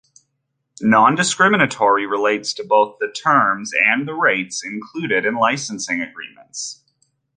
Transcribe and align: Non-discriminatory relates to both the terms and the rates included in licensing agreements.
Non-discriminatory 0.81 2.07
relates 2.07 2.53
to 2.55 2.63
both 2.63 2.97
the 2.97 3.11
terms 3.11 3.71
and 3.85 4.07
the 4.07 4.15
rates 4.15 4.63
included 4.65 5.27
in 5.27 5.35
licensing 5.35 6.01
agreements. 6.01 6.81